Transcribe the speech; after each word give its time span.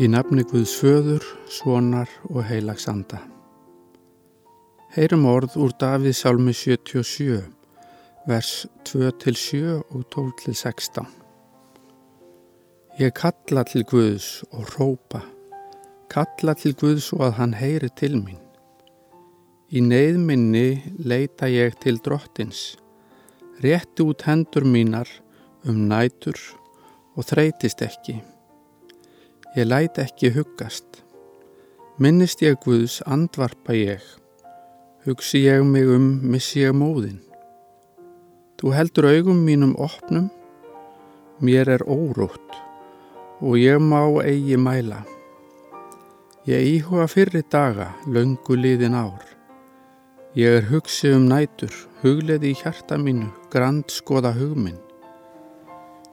Í 0.00 0.06
nafni 0.08 0.40
Guðs 0.48 0.70
föður, 0.80 1.24
svonar 1.52 2.08
og 2.30 2.46
heilagsanda. 2.48 3.18
Heyrum 4.94 5.26
orð 5.28 5.58
úr 5.60 5.74
Davíð 5.76 6.14
sálmi 6.16 6.54
77, 6.56 7.42
vers 8.24 8.52
2-7 8.88 9.60
og 9.82 10.06
12-16. 10.14 11.04
Ég 12.96 13.12
kalla 13.20 13.66
til 13.68 13.84
Guðs 13.92 14.30
og 14.48 14.72
rópa, 14.78 15.20
kalla 16.08 16.56
til 16.56 16.72
Guðs 16.80 17.12
og 17.18 17.26
að 17.28 17.36
hann 17.42 17.54
heyri 17.60 17.92
til 18.00 18.16
mín. 18.22 18.40
Í 19.68 19.84
neyðminni 19.84 20.96
leita 20.96 21.52
ég 21.52 21.76
til 21.84 22.00
drottins, 22.00 22.70
rétti 23.60 24.08
út 24.08 24.24
hendur 24.24 24.64
mínar 24.64 25.12
um 25.68 25.90
nætur 25.92 26.40
og 27.12 27.28
þreytist 27.28 27.84
ekki. 27.84 28.22
Ég 29.54 29.66
læt 29.66 29.98
ekki 29.98 30.30
huggast. 30.30 31.00
Minnist 31.98 32.38
ég 32.42 32.54
Guðs, 32.62 33.00
andvarpa 33.02 33.74
ég. 33.74 34.04
Hugsi 35.02 35.40
ég 35.42 35.64
mig 35.66 35.90
um, 35.90 36.20
missi 36.22 36.62
ég 36.62 36.76
móðin. 36.76 37.18
Þú 38.62 38.70
heldur 38.76 39.08
augum 39.10 39.42
mínum 39.42 39.74
opnum, 39.74 40.30
mér 41.42 41.72
er 41.74 41.82
órótt 41.82 42.54
og 43.40 43.58
ég 43.58 43.82
má 43.82 44.04
eigi 44.22 44.54
mæla. 44.54 45.02
Ég 46.46 46.70
íhuga 46.76 47.10
fyrri 47.10 47.42
daga, 47.50 47.90
löngu 48.06 48.54
liðin 48.54 48.94
ár. 48.94 49.24
Ég 50.38 50.60
er 50.60 50.70
hugsi 50.70 51.10
um 51.10 51.26
nætur, 51.26 51.74
hugleði 52.04 52.54
í 52.54 52.58
hjarta 52.62 53.02
mínu, 53.02 53.32
grand 53.50 53.90
skoða 53.90 54.30
hugminn. 54.38 54.78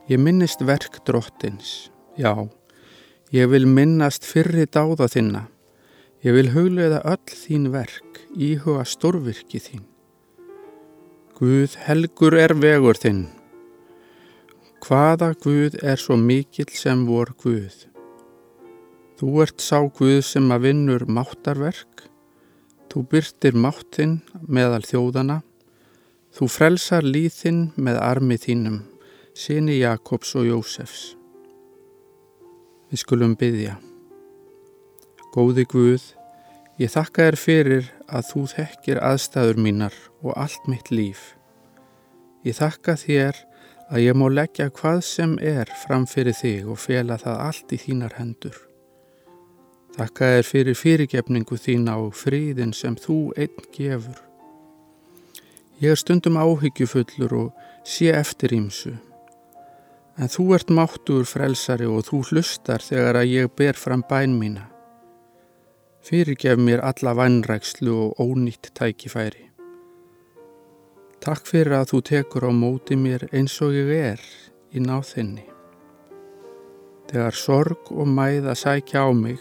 Ég 0.10 0.18
minnist 0.18 0.66
verk 0.66 1.04
drottins, 1.06 1.92
já, 2.18 2.34
Ég 3.36 3.50
vil 3.52 3.66
minnast 3.68 4.24
fyrri 4.24 4.64
dáða 4.72 5.10
þinna. 5.12 5.42
Ég 6.24 6.32
vil 6.32 6.54
huglega 6.54 7.02
öll 7.04 7.28
þín 7.28 7.66
verk, 7.74 8.22
íhuga 8.32 8.86
stórvirki 8.88 9.60
þín. 9.60 9.82
Guð 11.36 11.76
helgur 11.84 12.38
er 12.40 12.56
vegur 12.56 12.96
þinn. 12.96 13.26
Hvaða 14.80 15.34
Guð 15.44 15.76
er 15.84 16.00
svo 16.00 16.16
mikill 16.16 16.72
sem 16.72 17.04
vor 17.10 17.34
Guð? 17.44 17.76
Þú 19.20 19.44
ert 19.44 19.60
sá 19.60 19.84
Guð 19.84 20.24
sem 20.24 20.48
að 20.48 20.70
vinnur 20.70 21.04
máttarverk. 21.12 22.08
Þú 22.88 23.06
byrtir 23.12 23.60
máttinn 23.60 24.22
meðal 24.48 24.88
þjóðana. 24.88 25.42
Þú 26.32 26.48
frelsar 26.48 27.04
líðinn 27.04 27.74
með 27.76 28.00
armi 28.08 28.40
þínum, 28.40 28.86
síni 29.36 29.82
Jakobs 29.82 30.32
og 30.40 30.48
Jósefs. 30.48 31.17
Við 32.88 33.02
skulum 33.02 33.34
byggja. 33.36 33.74
Góði 35.36 35.66
Guð, 35.68 36.04
ég 36.80 36.92
þakka 36.94 37.26
þér 37.26 37.38
fyrir 37.42 37.90
að 38.08 38.30
þú 38.30 38.44
þekkir 38.54 39.02
aðstæður 39.04 39.60
mínar 39.66 39.98
og 40.24 40.38
allt 40.40 40.70
mitt 40.72 40.88
líf. 40.94 41.34
Ég 42.48 42.56
þakka 42.56 42.96
þér 43.02 43.42
að 43.92 44.04
ég 44.06 44.16
má 44.16 44.26
leggja 44.32 44.70
hvað 44.72 45.02
sem 45.04 45.36
er 45.44 45.68
fram 45.84 46.06
fyrir 46.08 46.38
þig 46.38 46.70
og 46.72 46.80
fela 46.80 47.18
það 47.20 47.44
allt 47.48 47.76
í 47.76 47.82
þínar 47.84 48.16
hendur. 48.22 48.56
Þakka 49.98 50.32
þér 50.32 50.48
fyrir 50.48 50.80
fyrirgefningu 50.80 51.60
þína 51.60 51.98
og 52.06 52.16
fríðin 52.16 52.72
sem 52.72 52.96
þú 52.96 53.18
einn 53.36 53.68
gefur. 53.76 54.24
Ég 55.84 55.92
er 55.92 56.00
stundum 56.00 56.40
áhyggjufullur 56.40 57.36
og 57.36 57.68
sé 57.84 58.14
eftir 58.16 58.56
ímsu. 58.56 58.96
En 60.18 60.32
þú 60.34 60.56
ert 60.56 60.72
máttur 60.74 61.28
frelsari 61.30 61.86
og 61.86 62.08
þú 62.08 62.24
hlustar 62.32 62.82
þegar 62.82 63.20
að 63.20 63.34
ég 63.36 63.52
ber 63.54 63.78
fram 63.78 64.02
bæn 64.10 64.34
mína. 64.40 64.64
Fyrirgef 66.02 66.58
mér 66.58 66.82
alla 66.82 67.14
vannrækslu 67.14 67.94
og 67.94 68.24
ónýtt 68.24 68.72
tækifæri. 68.74 69.46
Takk 71.22 71.46
fyrir 71.46 71.78
að 71.78 71.92
þú 71.92 72.02
tekur 72.10 72.50
á 72.50 72.52
móti 72.56 72.98
mér 72.98 73.28
eins 73.30 73.60
og 73.62 73.78
ég 73.78 73.94
er 73.94 74.26
í 74.74 74.82
náþinni. 74.82 75.46
Þegar 77.12 77.38
sorg 77.38 77.94
og 77.94 78.10
mæð 78.10 78.50
að 78.50 78.62
sækja 78.66 79.06
á 79.06 79.10
mig, 79.14 79.40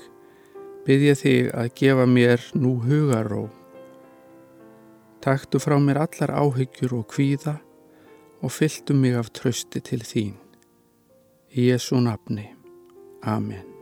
byrð 0.84 1.09
ég 1.09 1.20
þig 1.25 1.53
að 1.56 1.75
gefa 1.81 2.06
mér 2.06 2.48
nú 2.53 2.76
hugaró. 2.84 3.47
Taktu 5.25 5.59
frá 5.62 5.81
mér 5.81 6.04
allar 6.04 6.36
áhyggjur 6.36 7.00
og 7.00 7.09
kvíða 7.15 7.62
og 8.44 8.53
fylltu 8.53 8.94
mig 8.94 9.16
af 9.16 9.32
trösti 9.32 9.81
til 9.81 10.04
þín. 10.04 10.36
Í 11.56 11.71
Jésu 11.71 11.97
nafni. 12.05 12.44
Amen. 13.22 13.75